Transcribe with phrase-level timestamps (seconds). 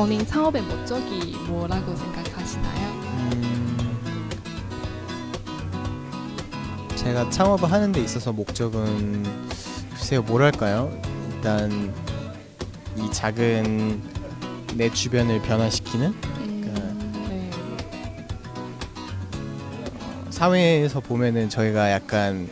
[0.00, 2.88] 본인 창업의 목적이 뭐라고 생각하시나요?
[3.34, 4.30] 음,
[6.96, 9.22] 제가 창업을 하는 데 있어서 목적은
[9.90, 10.90] 글쎄요 뭐랄까요?
[11.34, 11.92] 일단
[12.96, 14.00] 이 작은
[14.74, 17.50] 내 주변을 변화시키는 음, 네.
[20.30, 22.48] 사회에서 보면은 저희가 약간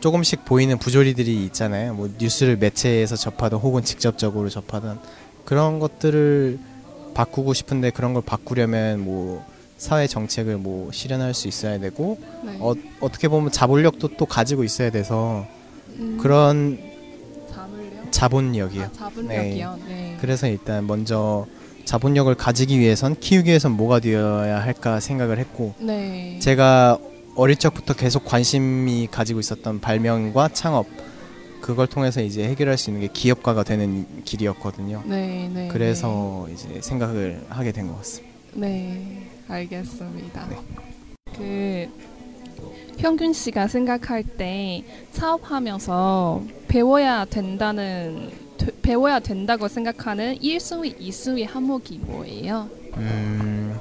[0.00, 1.92] 조금씩 보이는 부조리들이 있잖아요.
[1.92, 4.98] 뭐 뉴스를 매체에서 접하든 혹은 직접적으로 접하든
[5.44, 6.58] 그런 것들을
[7.14, 9.44] 바꾸고 싶은데 그런 걸 바꾸려면 뭐
[9.76, 12.56] 사회 정책을 뭐 실현할 수 있어야 되고 네.
[12.60, 15.46] 어, 어떻게 보면 자본력도 또 가지고 있어야 돼서
[15.96, 16.78] 음, 그런
[17.50, 18.12] 자본력?
[18.12, 18.82] 자본력이요.
[18.82, 19.78] 아, 자본력이요.
[19.88, 20.16] 네.
[20.20, 21.46] 그래서 일단 먼저
[21.84, 26.38] 자본력을 가지기 위해선 키우기 위해선 뭐가 되어야 할까 생각을 했고 네.
[26.40, 26.98] 제가
[27.34, 30.86] 어릴 적부터 계속 관심이 가지고 있었던 발명과 창업
[31.70, 35.02] 그걸 통해서 이제 해결할 수 있는 게 기업가가 되는 길이었거든요.
[35.06, 35.68] 네, 네.
[35.68, 38.34] 그래서 이제 생각을 하게 된 것 같습니다.
[38.54, 39.22] 네.
[39.48, 40.46] 알겠습니다.
[40.48, 40.56] 네.
[41.36, 41.88] 그
[42.98, 52.68] 평균 씨가 생각할 때 사업하면서 배워야 된다는 되- 배워야 된다고 생각하는 1순위, 2순위 항목이 뭐예요?
[52.96, 53.78] 음,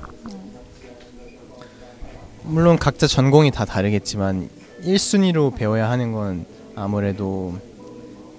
[2.44, 4.50] 물론 각자 전공이 다 다르겠지만
[4.84, 7.56] 1순위로 배워야 하는 건 아무래도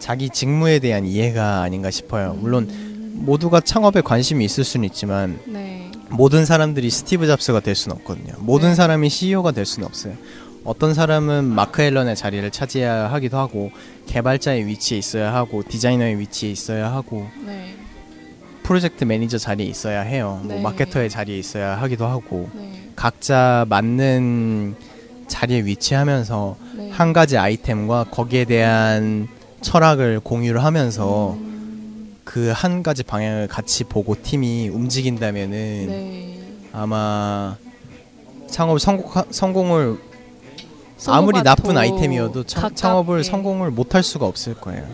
[0.01, 2.35] 자기 직무에 대한 이해가 아닌가 싶어요.
[2.41, 2.69] 물론
[3.15, 5.93] 모두가 창업에 관심이 있을 수는 있지만 네.
[6.09, 8.33] 모든 사람들이 스티브 잡스가 될 수는 없거든요.
[8.39, 8.75] 모든 네.
[8.75, 10.15] 사람이 CEO가 될 수는 없어요.
[10.65, 13.71] 어떤 사람은 마크 앨런의 자리를 차지해야 하기도 하고
[14.07, 17.77] 개발자의 위치에 있어야 하고 디자이너의 위치에 있어야 하고 네.
[18.63, 20.41] 프로젝트 매니저 자리에 있어야 해요.
[20.45, 20.63] 뭐 네.
[20.63, 22.91] 마케터의 자리에 있어야 하기도 하고 네.
[22.97, 24.77] 각자 맞는
[25.29, 26.91] 자리에 위치하면서 네.
[26.91, 29.29] 한 가지 아이템과 거기에 대한
[29.63, 35.51] 철학을 공유를 하면서 음, 그한 가지 방향을 같이 보고 팀이 움직인다면은
[35.87, 36.39] 네.
[36.73, 37.57] 아마
[38.49, 39.99] 창업 성공 성공을
[41.07, 43.25] 아무리 나쁜 더 아이템이어도 차- 창업을.
[43.25, 44.85] 성공을 못할 수가 없을 거예요.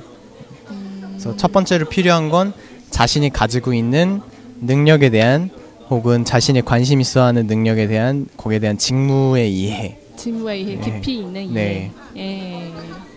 [0.71, 2.53] 음, 그래서 첫 번째로 필요한 건
[2.91, 4.21] 자신이 가지고 있는
[4.61, 5.51] 능력에 대한
[5.91, 10.81] 혹은 자신이 관심 있어하는 능력에 대한 거기에 대한 직무의 이해, 직무에 이해, 네.
[10.81, 11.53] 깊이 있는.
[11.53, 11.93] 네.
[12.17, 12.73] 예.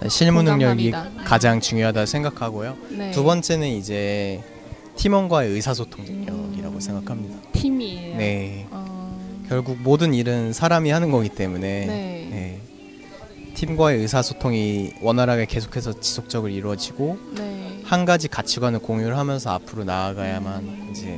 [0.09, 1.23] 실무 능력이 공감합니다.
[1.23, 2.77] 가장 중요하다 생각하고요.
[2.89, 3.11] 네.
[3.11, 4.43] 두 번째는 이제
[4.95, 6.79] 팀원과의 의사소통 능력이라고 음.
[6.79, 7.37] 생각합니다.
[7.53, 8.17] 팀이에요.
[8.17, 8.67] 네.
[8.69, 12.27] 어, 결국 모든 일은 사람이 하는 거기 때문에 네.
[12.29, 12.61] 네.
[13.55, 17.81] 팀과의 의사소통이 원활하게 계속해서 지속적으로 이루어지고 네.
[17.83, 20.87] 한 가지 가치관을 공유를 하면서 앞으로 나아가야만 음.
[20.91, 21.17] 이제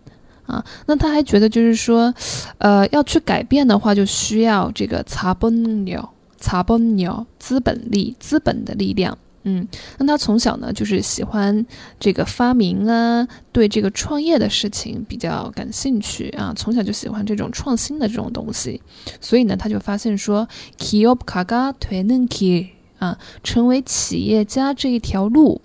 [0.51, 0.63] 啊。
[0.85, 2.13] 那他还觉得就是说，
[2.57, 9.17] 呃，要去改变的话，就需要这个擦本鸟，擦本鸟，资本力，资本的力量。
[9.43, 9.67] 嗯，
[9.97, 11.65] 那他从小呢，就是喜欢
[11.99, 18.79] 这个发明啊，对这个创业的事情比较感兴趣啊，从小就喜欢这种创新的这种东西，
[19.19, 20.47] 所以呢，他就发现说
[20.77, 22.69] ，kiop kaga t e n e n k
[22.99, 25.59] 啊，成为企业家这一条路，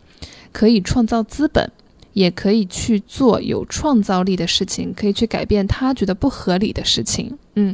[0.53, 1.71] 可以创造资本。
[2.16, 7.38] 也可以去做有创造力的事情，可以去改变他觉得不合理的事情。
[7.56, 7.74] 嗯，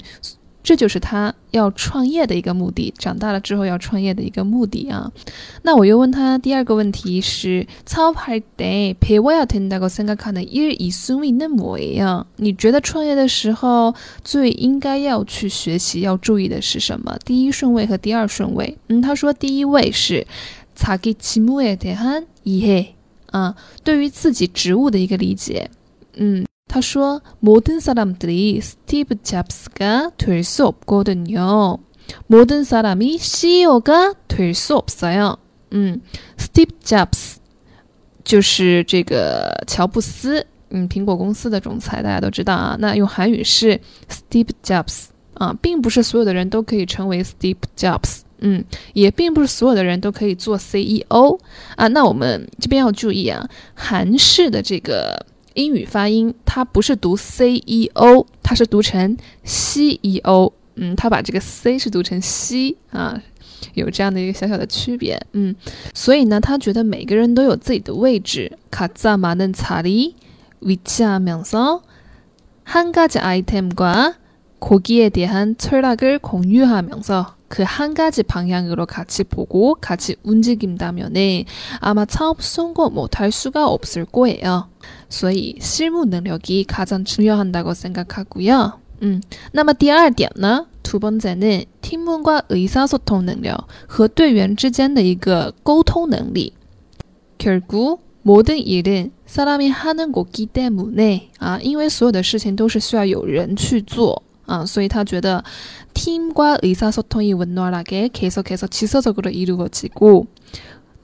[0.64, 5.12] 这就是他要创业的一个目的，长大了之后要创业的一个目的啊。
[5.64, 12.26] 那我又问他第二个问题是：操牌得陪我要听到个三个看的一以순위는뭐예요？
[12.36, 17.18] 你觉得创业的时候最应该要去学习、要注意的是什么？
[17.26, 18.78] 第一顺位和第二顺位。
[18.90, 20.28] 嗯，他说第一位是
[20.78, 22.88] 자기직무에대한이해
[23.32, 25.70] 啊，对于自己职务的一个理解。
[26.14, 31.80] 嗯，他说모든사람들이 스티브 잡스가 될 수 없거든요.
[32.28, 35.38] 모든 사람이 CEO가 될 수 없어요.
[35.72, 36.02] 嗯，
[36.38, 37.36] Steve Jobs
[38.24, 42.78] 就是这个乔布斯，嗯，苹果公司的总裁，大家都知道啊。
[42.80, 48.22] 那用韩语是 Steve Jobs 啊，并不是所有的人都可以成为 Steve Jobs。
[48.42, 48.64] 嗯，
[48.94, 51.40] 也并不是所有的人都可以做 CEO
[51.76, 51.88] 啊。
[51.88, 55.26] 那我们这边要注意啊，韩式的这个
[55.56, 60.52] 英语发音，它不是读 CEO，它是读成 CEO。
[60.76, 63.20] 嗯，它把这个 C 是读成 C 啊，
[63.74, 65.20] 有这样的一个小小的区别。
[65.32, 65.56] 嗯，
[65.96, 68.56] 所以呢，他觉得每个人都有自己的位置。
[68.70, 70.14] 卡扎马嫩查里
[70.60, 71.82] 维加면서한
[72.64, 74.16] 한 가지 아이템과
[74.60, 81.46] 거기에 대한 철학을 공유하면서 그 한 가지 방향으로 같이 보고 같이 움직인다면은
[81.80, 84.70] 아마 사업 성공 못할 수가 없을 거예요.
[85.10, 88.80] 所以 실무 능력이 가장 중요한다고 생각하고요.
[89.04, 89.22] 음,
[89.52, 96.54] 那么第二点呢, 두 번째는 팀원과 의사소통 능력, 和队员之间的一个沟通能力.
[97.38, 104.22] 결국 모든 일은 사람이 하는 거기 때문에 아, 因为所有的事情都是需要有人去做
[104.52, 105.44] 啊，所以他觉得
[105.94, 110.28] 팀과 의사소통이 원활하게 계속해서 지속적으로 이루어지고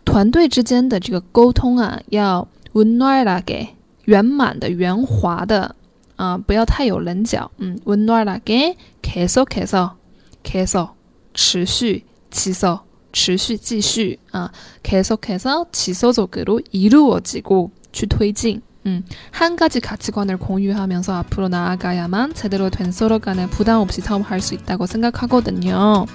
[0.05, 5.75] 团队之间的这个沟通啊，要 원활하게 圆满的、圆滑的
[6.15, 7.51] 啊，不要太有棱角。
[7.57, 9.95] 嗯， 원활하게 계속해서
[10.43, 10.95] 계속
[11.33, 14.51] 持续 지속 持续继续啊
[14.83, 18.61] 계속해서 지속적으로 이루어지고 去推进。
[18.87, 24.53] 음, 한 가지 가치관을 공유하면서 앞으로 나아가야만 제대로 된 서로 간에 부담 없이 사업할 수
[24.53, 26.05] 있다고 생각하거든요.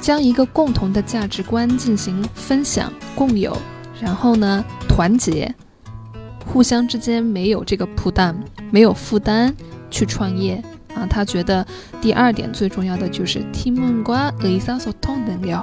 [0.00, 3.56] 将一个共同的价值观进行分享、共有，
[4.00, 5.54] 然后呢，团结，
[6.44, 8.34] 互相之间没有这个负担，
[8.72, 9.54] 没有负担
[9.88, 10.60] 去创业
[10.96, 11.06] 啊。
[11.06, 11.64] 他觉得
[12.00, 15.54] 第二点最重要的就是 팀원과의사소통能力。